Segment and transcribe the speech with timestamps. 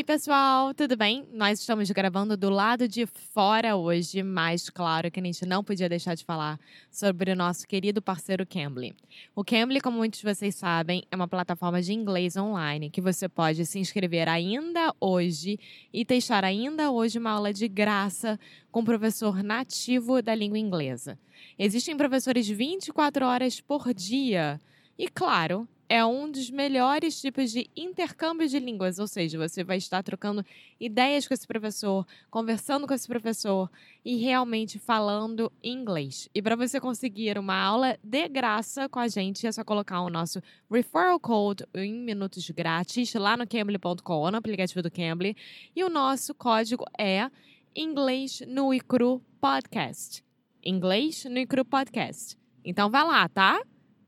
[0.00, 1.28] Oi, pessoal, tudo bem?
[1.30, 5.90] Nós estamos gravando do lado de fora hoje, mas claro que a gente não podia
[5.90, 6.58] deixar de falar
[6.90, 8.96] sobre o nosso querido parceiro Cambly.
[9.36, 13.28] O Cambly, como muitos de vocês sabem, é uma plataforma de inglês online que você
[13.28, 15.60] pode se inscrever ainda hoje
[15.92, 18.40] e testar ainda hoje uma aula de graça
[18.72, 21.18] com um professor nativo da língua inglesa.
[21.58, 24.58] Existem professores 24 horas por dia
[24.98, 29.76] e, claro, é um dos melhores tipos de intercâmbio de línguas, ou seja, você vai
[29.76, 30.46] estar trocando
[30.78, 33.68] ideias com esse professor, conversando com esse professor
[34.04, 36.28] e realmente falando inglês.
[36.32, 40.08] E para você conseguir uma aula de graça com a gente, é só colocar o
[40.08, 45.36] nosso referral code em minutos grátis lá no cambly.com, no aplicativo do Cambly,
[45.74, 47.28] e o nosso código é
[47.74, 50.22] Inglês no Icru Podcast.
[50.64, 52.38] Inglês no Icru Podcast.
[52.64, 53.60] Então vai lá, tá?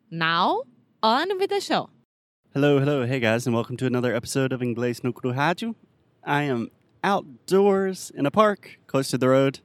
[0.08, 0.64] Now
[1.02, 1.90] on with the show.
[2.54, 5.74] Hello, hello, hey guys, and welcome to another episode of Inglês no Rádio.
[6.22, 6.70] I am
[7.02, 9.58] outdoors in a park close to the road,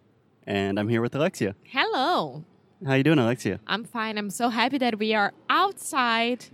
[0.48, 1.56] and I'm here with Alexia.
[1.66, 2.44] Hello.
[2.84, 3.60] How you doing, Alexia?
[3.68, 4.18] I'm fine.
[4.18, 6.46] I'm so happy that we are outside.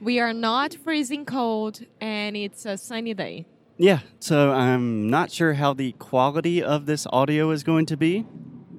[0.00, 3.46] We are not freezing cold, and it's a sunny day.
[3.76, 8.26] Yeah, so I'm not sure how the quality of this audio is going to be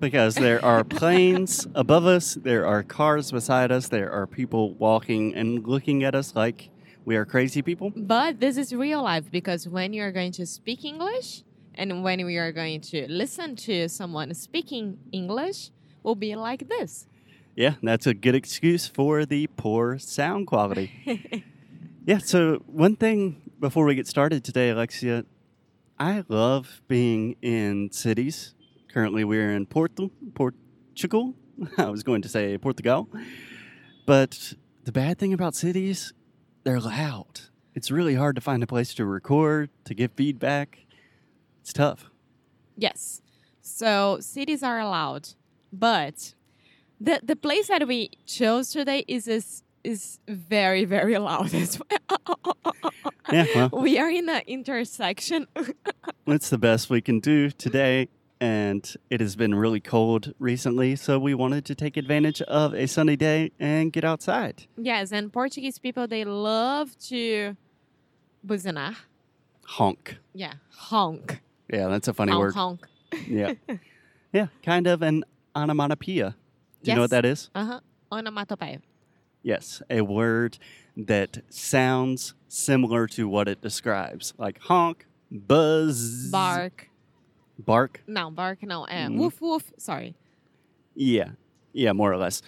[0.04, 5.34] because there are planes above us, there are cars beside us, there are people walking
[5.34, 6.70] and looking at us like
[7.06, 7.90] we are crazy people.
[7.96, 11.44] But this is real life because when you're going to speak English
[11.76, 15.72] and when we are going to listen to someone speaking English,
[16.04, 17.08] will be like this.
[17.56, 21.46] Yeah, that's a good excuse for the poor sound quality.
[22.06, 25.24] yeah, so one thing before we get started today, Alexia,
[25.98, 28.54] I love being in cities
[28.94, 31.34] Currently, we're in Porto, Portugal.
[31.80, 33.10] I was going to say Portugal.
[34.06, 36.14] But the bad thing about cities,
[36.64, 37.42] they're loud.
[37.74, 40.86] It's really hard to find a place to record, to give feedback.
[41.62, 42.12] It's tough.
[42.78, 43.22] Yes.
[43.62, 45.30] So cities are loud,
[45.72, 46.36] but
[47.02, 52.58] the the place that we chose today is is, is very very loud as well.
[53.32, 55.48] yeah, well, we are in an intersection.
[56.26, 58.08] It's the best we can do today
[58.44, 62.88] and it has been really cold recently, so we wanted to take advantage of a
[62.88, 64.66] sunny day and get outside.
[64.76, 67.56] Yes, and Portuguese people they love to
[68.46, 68.98] buzinar.
[69.66, 70.18] Honk.
[70.34, 71.40] Yeah, honk.
[71.72, 72.54] Yeah, that's a funny honk, word.
[72.54, 72.88] Honk.
[73.30, 73.54] Yeah.
[74.34, 75.24] yeah, kind of an
[75.56, 76.32] onomatopoeia.
[76.32, 76.36] Do
[76.82, 76.88] yes.
[76.88, 77.50] you know what that is?
[77.56, 77.80] Uh-huh.
[78.12, 78.80] Onomatopoeia.
[79.42, 80.58] Yes, a word
[80.98, 86.90] that sounds similar to what it describes, like honk, buzz, bark,
[87.60, 88.04] Bark?
[88.08, 88.86] No, bark, no.
[88.86, 89.18] Uh, mm.
[89.18, 89.72] Woof, woof.
[89.78, 90.16] Sorry.
[90.96, 91.32] Yeah.
[91.74, 92.42] Yeah, more or less.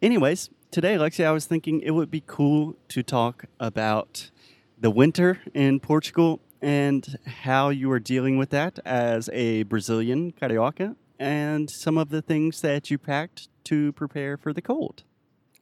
[0.00, 4.30] Anyways, today, Lexi, I was thinking it would be cool to talk about
[4.78, 10.96] the winter in Portugal and how you are dealing with that as a Brazilian carioca
[11.18, 15.02] and some of the things that you packed to prepare for the cold.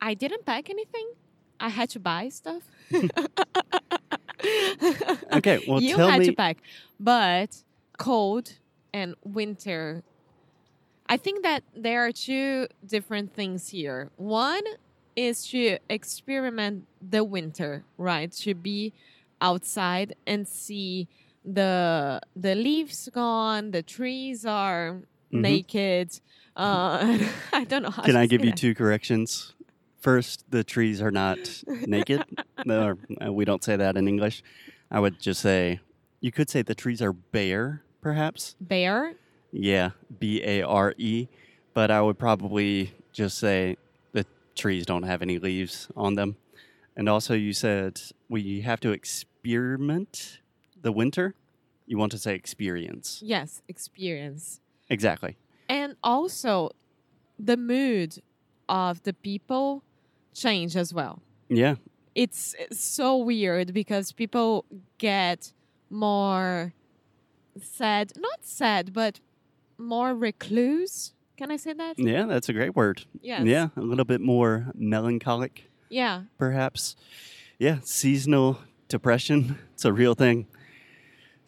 [0.01, 1.13] I didn't pack anything.
[1.59, 2.63] I had to buy stuff.
[5.33, 6.27] okay, well, you tell had me.
[6.27, 6.59] to pack,
[7.01, 7.63] but
[7.97, 8.55] cold
[8.93, 10.03] and winter.
[11.09, 14.11] I think that there are two different things here.
[14.17, 14.63] One
[15.15, 18.31] is to experiment the winter, right?
[18.33, 18.93] To be
[19.41, 21.09] outside and see
[21.45, 25.03] the the leaves gone, the trees are
[25.33, 25.41] mm-hmm.
[25.41, 26.21] naked.
[26.57, 27.19] Uh,
[27.53, 27.91] I don't know.
[27.91, 28.59] How Can I give you that.
[28.59, 29.55] two corrections?
[30.01, 31.39] First, the trees are not
[31.87, 32.25] naked.
[32.65, 34.43] no, uh, we don't say that in English.
[34.91, 35.81] I would just say
[36.21, 38.57] you could say the trees are bare perhaps.
[38.61, 39.15] Bare?
[39.53, 41.29] Yeah, B A R E.
[41.75, 43.77] But I would probably just say
[44.13, 44.25] the
[44.55, 46.37] trees don't have any leaves on them.
[46.97, 50.41] And also, you said we have to experiment
[50.81, 51.35] the winter.
[51.87, 53.21] You want to say experience.
[53.23, 54.61] Yes, experience.
[54.89, 55.37] Exactly.
[55.69, 56.71] And also,
[57.39, 58.23] the mood
[58.69, 59.83] of the people
[60.35, 61.23] change as well.
[61.49, 61.77] Yeah.
[62.15, 64.65] It's so weird because people
[64.99, 65.53] get
[65.91, 66.73] more
[67.63, 69.21] sad, not sad, but
[69.79, 71.13] more recluse.
[71.37, 71.99] Can I say that?
[71.99, 73.05] Yeah, that's a great word.
[73.21, 73.45] Yes.
[73.45, 75.71] Yeah, a little bit more melancholic.
[75.91, 76.23] Yeah.
[76.39, 76.97] Perhaps.
[77.59, 78.59] Yeah, seasonal
[78.89, 79.59] depression.
[79.75, 80.47] It's a real thing.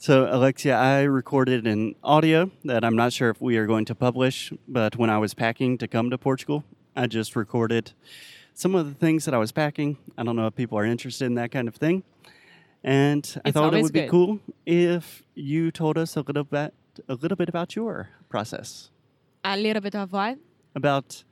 [0.01, 3.95] So, Alexia, I recorded an audio that I'm not sure if we are going to
[3.95, 6.63] publish, but when I was packing to come to Portugal,
[6.95, 7.93] I just recorded
[8.55, 9.99] some of the things that I was packing.
[10.17, 12.05] I don't know if people are interested in that kind of thing.
[12.85, 14.05] And I it's thought it would good.
[14.05, 16.75] be cool if you told us a little bit
[17.09, 18.91] a little bit about your process.
[19.45, 20.39] A little bit of what?
[20.75, 21.23] About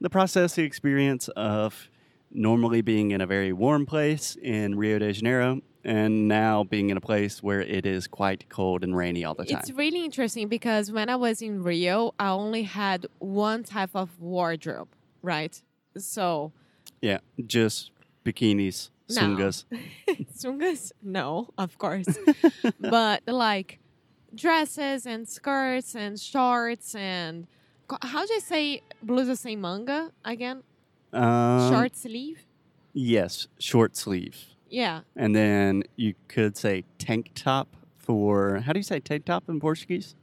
[0.00, 1.88] the process, the experience of
[2.30, 6.96] normally being in a very warm place in Rio de Janeiro and now being in
[6.96, 9.60] a place where it is quite cold and rainy all the time.
[9.60, 14.20] It's really interesting because when I was in Rio, I only had one type of
[14.20, 14.88] wardrobe,
[15.22, 15.62] right?
[15.96, 16.52] So,
[17.00, 17.92] yeah, just
[18.24, 19.20] bikinis, No.
[19.20, 19.64] sungas.
[20.36, 20.92] sungas?
[21.02, 22.06] No, of course.
[22.80, 23.78] but like
[24.34, 27.46] dresses and skirts and shorts and
[28.02, 30.62] how do you say blusa sem manga again?
[31.12, 32.44] Um, Short sleeve?
[32.92, 34.36] Yes, short sleeve.
[34.68, 35.02] Yeah.
[35.14, 39.60] And then you could say tank top for how do you say tank top in
[39.60, 40.14] Portuguese?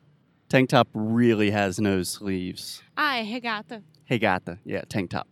[0.49, 2.83] Tank top really has no sleeves.
[2.97, 3.81] Ah, regata.
[4.09, 5.27] Regata, yeah, tank top.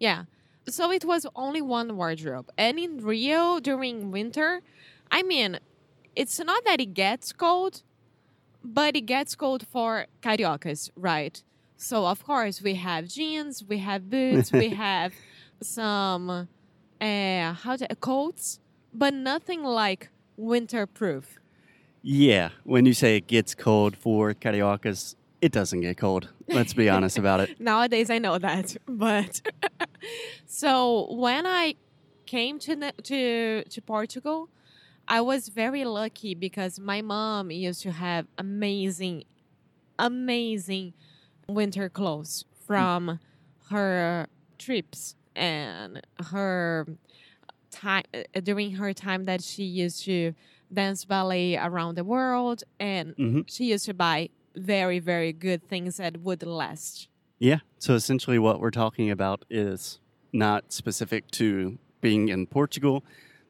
[0.00, 0.24] Yeah.
[0.68, 2.50] So it was only one wardrobe.
[2.58, 4.62] And in Rio during winter,
[5.10, 5.60] I mean,
[6.16, 7.82] it's not that it gets cold,
[8.64, 11.42] but it gets cold for cariocas, right?
[11.76, 15.12] So of course we have jeans, we have boots, we have
[15.62, 16.48] some
[17.00, 18.58] uh how to, coats,
[18.92, 21.38] but nothing like winter-proof.
[22.02, 26.28] Yeah, when you say it gets cold for cariocas, it doesn't get cold.
[26.48, 27.50] Let's be honest about it.
[27.60, 29.40] Nowadays, I know that, but
[30.46, 31.74] so when I
[32.26, 34.48] came to to to Portugal,
[35.08, 39.24] I was very lucky because my mom used to have amazing,
[39.98, 40.94] amazing
[41.48, 43.20] winter clothes from
[43.70, 44.26] her
[44.58, 46.00] trips and
[46.30, 46.86] her
[47.70, 50.32] time uh, during her time that she used to
[50.72, 55.96] dance ballet around the world and hmm she used to buy very very good things
[55.98, 57.08] that would last
[57.38, 60.00] Yeah, so essentially what we're talking about is
[60.32, 63.04] not specific to being in Portugal,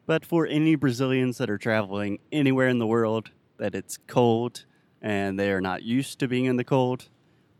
[0.05, 4.65] but for any Brazilians that are traveling anywhere in the world that it's cold
[5.01, 7.09] and they are not used to being in the cold.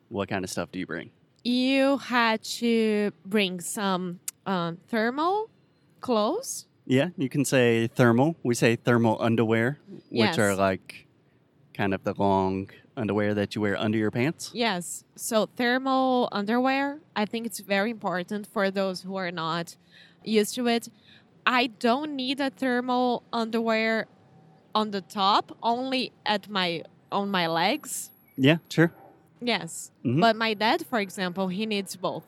[0.09, 1.11] What kind of stuff do you bring?
[1.47, 5.49] you had to bring some um, thermal
[6.01, 8.35] clothes Yeah, you can say thermal.
[8.43, 9.79] We say thermal underwear,
[10.09, 11.07] which are like
[11.73, 14.51] kind of the long underwear that you wear under your pants.
[14.53, 19.75] yes so thermal underwear i think it's very important for those who are not
[20.23, 20.89] used to it
[21.45, 24.07] i don't need a thermal underwear
[24.75, 28.91] on the top only at my on my legs Yeah, sure.
[29.41, 30.19] yes Mhm.
[30.21, 32.27] but my dad for example he needs both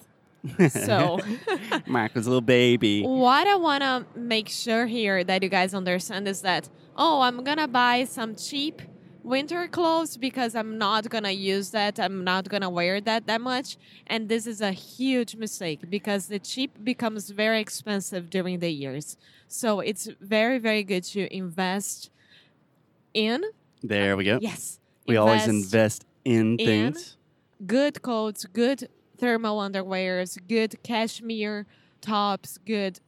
[0.69, 1.19] so
[1.69, 3.04] Mark Marco's a little baby.
[3.04, 7.44] What I want to make sure here that you guys understand is that, oh, I'm
[7.44, 8.81] going to buy some cheap
[9.29, 11.99] winter clothes because I'm not going to use that.
[11.99, 13.77] I'm not going to wear that that much.
[14.07, 19.17] And this is a huge mistake because the cheap becomes very expensive during the years.
[19.47, 22.09] So it's very, very good to invest
[23.13, 23.43] in.
[23.83, 24.39] There we go.
[24.41, 24.79] Yes.
[25.07, 27.17] We always invest in in things.
[27.65, 31.65] good coats, good thermal underwears, good cashmere
[32.01, 32.99] tops, good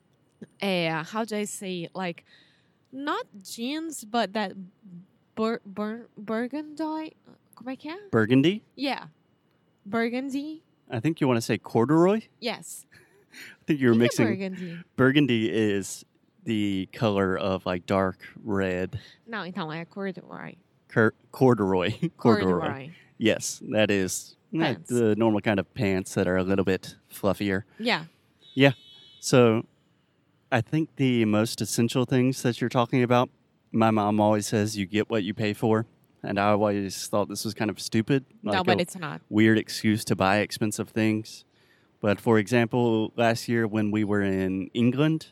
[0.61, 2.25] uh how do I say like
[2.91, 4.53] not jeans but that
[5.35, 7.13] bur- bur- burgundy
[7.55, 7.97] como é que é?
[8.11, 8.63] Burgundy.
[8.75, 9.05] Yeah.
[9.85, 10.63] Burgundy?
[10.89, 12.21] I think you want to say corduroy.
[12.39, 12.85] Yes.
[13.33, 14.25] I think you're I think mixing.
[14.27, 14.79] burgundy.
[14.95, 16.03] Burgundy is
[16.43, 18.99] the color of like dark red.
[19.27, 20.55] Não, então é corduroy.
[20.87, 21.91] Cur- corduroy.
[22.17, 22.59] corduroy.
[22.59, 22.89] Corduroy.
[23.17, 24.89] Yes, that is eh, Pants.
[24.89, 27.63] the normal kind of pants that are a little bit fluffier.
[27.79, 28.05] Yeah.
[28.55, 28.71] Yeah.
[29.19, 29.65] So
[30.51, 33.29] I think the most essential things that you're talking about,
[33.71, 35.85] my mom always says you get what you pay for.
[36.23, 38.25] And I always thought this was kind of stupid.
[38.43, 39.21] no, but it's not.
[39.29, 41.45] weird excuse to buy expensive things.
[41.99, 45.27] But for example, last year when we were in England,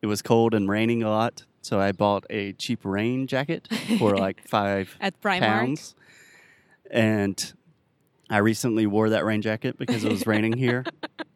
[0.00, 1.44] it was cold and raining a lot.
[1.60, 5.40] So I bought a cheap rain jacket for like five At Primark.
[5.40, 5.94] pounds.
[6.90, 7.52] And
[8.30, 10.84] I recently wore that rain jacket because it was raining here.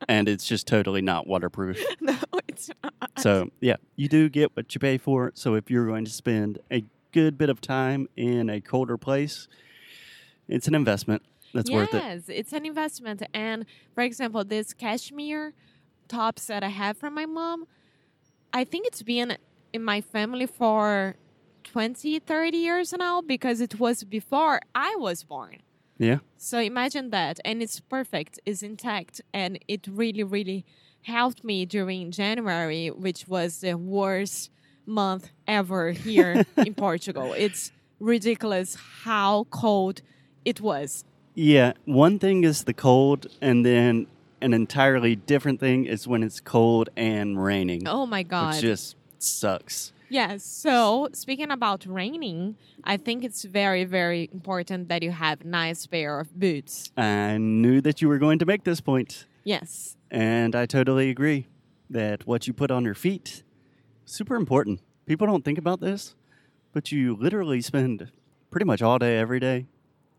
[0.08, 1.82] And it's just totally not waterproof.
[2.00, 2.14] no,
[2.56, 2.92] it's not.
[3.18, 5.32] So, yeah, you do get what you pay for.
[5.34, 9.48] So, if you're going to spend a good bit of time in a colder place,
[10.48, 11.22] it's an investment
[11.54, 12.02] that's yes, worth it.
[12.02, 13.22] Yes, it's an investment.
[13.32, 15.54] And for example, this cashmere
[16.08, 17.66] tops that I have from my mom,
[18.52, 19.38] I think it's been
[19.72, 21.16] in my family for
[21.64, 25.58] 20, 30 years now because it was before I was born.
[25.98, 26.18] Yeah.
[26.36, 27.40] So imagine that.
[27.44, 29.20] And it's perfect, it's intact.
[29.32, 30.64] And it really, really
[31.06, 34.50] helped me during January, which was the worst
[34.86, 37.32] month ever here in Portugal.
[37.32, 37.70] It's
[38.00, 40.02] ridiculous how cold
[40.44, 41.04] it was.
[41.34, 41.72] Yeah.
[41.84, 44.06] One thing is the cold, and then
[44.40, 48.54] an entirely different thing is when it's cold and raining, Oh my God.
[48.54, 49.92] which just sucks.
[50.08, 50.44] Yes.
[50.44, 55.86] So speaking about raining, I think it's very, very important that you have a nice
[55.86, 56.92] pair of boots.
[56.96, 59.95] I knew that you were going to make this point, Yes.
[60.10, 61.46] And I totally agree
[61.90, 63.42] that what you put on your feet
[64.04, 64.80] super important.
[65.04, 66.14] People don't think about this,
[66.72, 68.10] but you literally spend
[68.50, 69.66] pretty much all day, every day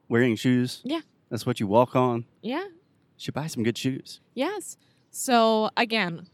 [0.08, 0.82] wearing shoes.
[0.84, 1.02] Yeah.
[1.30, 2.26] That's what you walk on.
[2.42, 2.66] Yeah.
[2.66, 4.22] You should buy some good shoes.
[4.34, 4.78] Yes.
[5.10, 6.28] So again,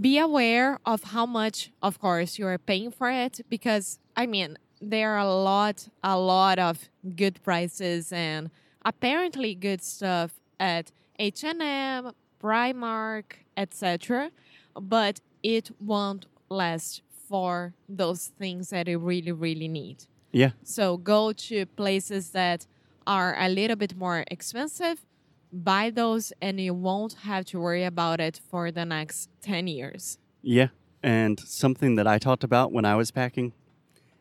[0.00, 4.56] be aware of how much, of course, you are paying for it because I mean
[4.80, 8.50] there are a lot, a lot of good prices and
[8.84, 13.24] apparently good stuff at H and M, Primark,
[13.56, 14.30] etc.
[14.74, 20.04] But it won't last for those things that you really, really need.
[20.32, 20.50] Yeah.
[20.64, 22.66] So go to places that
[23.06, 25.04] are a little bit more expensive,
[25.52, 30.18] buy those, and you won't have to worry about it for the next 10 years.
[30.42, 30.68] Yeah.
[31.02, 33.52] And something that I talked about when I was packing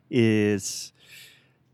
[0.09, 0.91] is,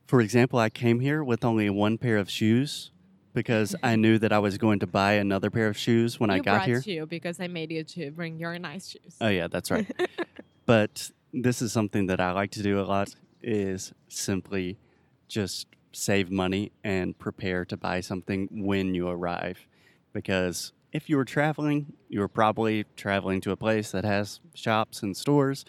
[0.05, 2.91] for example, I came here with only one pair of shoes
[3.37, 6.37] because I knew that I was going to buy another pair of shoes when you
[6.37, 6.81] I got brought here.
[6.81, 9.15] two because I made you to bring your nice shoes.
[9.21, 9.85] Oh yeah, that's right.
[10.65, 13.13] but this is something that I like to do a lot
[13.43, 14.79] is simply
[15.27, 19.67] just save money and prepare to buy something when you arrive
[20.13, 25.03] because if you were traveling, you were probably traveling to a place that has shops
[25.03, 25.63] and stores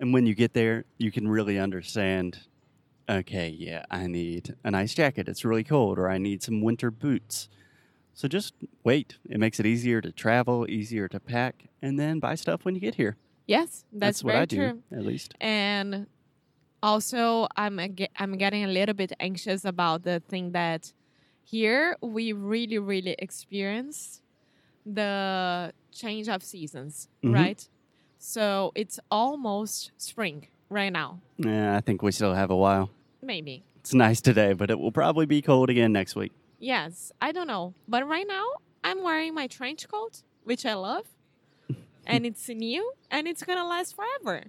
[0.00, 2.40] and when you get there, you can really understand
[3.10, 5.28] okay, yeah, I need a nice jacket.
[5.28, 7.48] It's really cold or I need some winter boots.
[8.14, 9.18] So just wait.
[9.28, 12.80] It makes it easier to travel, easier to pack, and then buy stuff when you
[12.80, 13.16] get here.
[13.46, 14.82] yes, that's, what very I do, true.
[14.92, 15.34] at least.
[15.40, 16.06] And
[16.82, 17.78] also, I'm
[18.18, 20.92] I'm getting a little bit anxious about the thing that
[21.44, 24.22] here we really really experience
[24.86, 27.34] the change of seasons, Mhm.
[27.34, 27.68] right?
[28.18, 32.90] So it's almost spring right now, Yeah, I think we still have a while.
[33.22, 33.64] Maybe.
[33.80, 36.32] It's nice today, but it will probably be cold again next week.
[36.58, 38.46] Yes, I don't know, but right now
[38.84, 41.06] I'm wearing my trench coat, which I love,
[42.06, 44.44] and it's new and it's gonna last forever.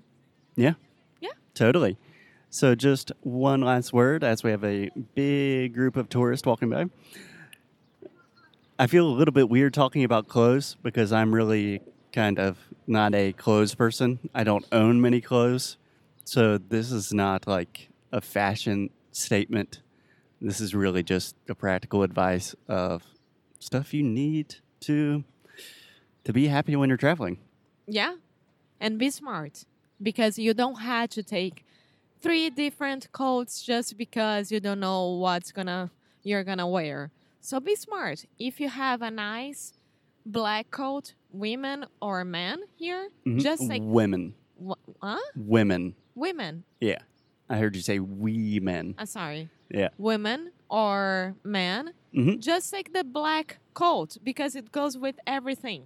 [0.55, 0.73] Yeah.
[1.21, 1.29] Yeah.
[1.53, 1.97] Totally.
[2.49, 6.87] So, just one last word as we have a big group of tourists walking by.
[8.77, 11.79] I feel a little bit weird talking about clothes because I'm really
[12.11, 14.19] kind of not a clothes person.
[14.35, 15.77] I don't own many clothes.
[16.25, 19.81] So, this is not like a fashion statement.
[20.39, 23.03] This is really just a practical advice of
[23.59, 25.23] stuff you need to
[26.23, 27.39] to be happy when you're traveling.
[27.87, 28.15] Yeah.
[28.79, 29.65] And be smart
[30.01, 31.65] because you don't have to take
[32.21, 35.91] three different coats just because you don't know what's gonna
[36.23, 37.11] you're gonna wear.
[37.39, 38.25] So be smart.
[38.39, 39.73] If you have a nice
[40.25, 43.39] black coat, women or men here, Mhm.
[43.41, 45.17] just like women, wh- huh?
[45.35, 45.95] women.
[46.13, 46.63] Women.
[46.79, 46.99] Yeah.
[47.51, 48.95] I heard you say we men.
[48.97, 49.49] Uh, sorry.
[49.69, 49.89] Yeah.
[49.97, 52.39] Women or men, Mhm.
[52.39, 55.83] just take the black coat because it goes with everything.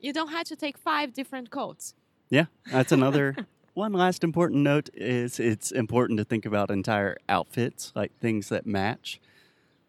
[0.00, 1.94] You don't have to take five different coats.
[2.28, 3.34] Yeah, that's another
[3.74, 8.66] one last important note is it's important to think about entire outfits, like things that
[8.66, 9.20] match.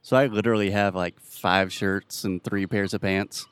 [0.02, 3.46] So I literally have like five shirts and three pairs of pants,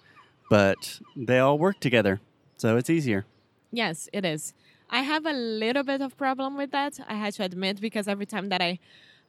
[0.50, 2.20] but they all work together.
[2.58, 3.26] So it's easier.
[3.72, 4.54] Yes, it is.
[4.90, 7.00] I have a little bit of problem with that.
[7.08, 8.80] I had to admit because every time that I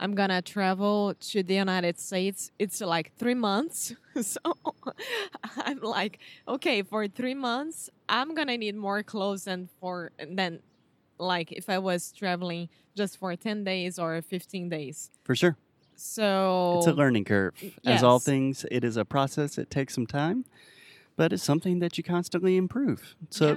[0.03, 3.95] I'm gonna travel to the United States, it's like three months.
[4.23, 4.41] so
[5.59, 10.61] I'm like, okay, for three months, I'm gonna need more clothes than for than
[11.19, 15.11] like if I was traveling just for ten days or fifteen days.
[15.25, 15.59] For sure.
[15.97, 17.53] So It's a learning curve.
[17.85, 19.59] As all things, it is a process.
[19.59, 20.47] It takes some time,
[21.17, 23.17] but it's something that you constantly improve.
[23.29, 23.57] So, Yeah.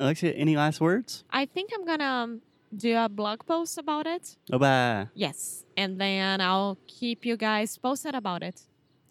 [0.00, 1.24] Alexia, any last words?
[1.30, 2.42] I think I'm gonna um,
[2.74, 4.36] do a blog post about it.
[4.48, 5.08] Bye bye.
[5.14, 8.62] Yes, and then I'll keep you guys posted about it.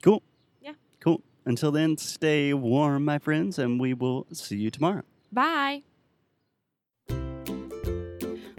[0.02, 0.24] Cool.
[0.62, 0.74] Yeah.
[1.00, 1.22] Cool.
[1.46, 5.04] Until then, stay warm, my friends, and we will see you tomorrow.
[5.32, 5.84] Bye!